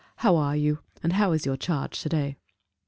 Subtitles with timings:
[0.15, 0.79] "How are you?
[1.03, 2.37] and how is your charge to day?"